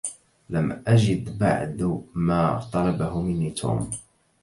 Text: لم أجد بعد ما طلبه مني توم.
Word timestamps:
لم 0.49 0.83
أجد 0.87 1.37
بعد 1.37 2.03
ما 2.15 2.69
طلبه 2.73 3.21
مني 3.21 3.51
توم. 3.51 3.91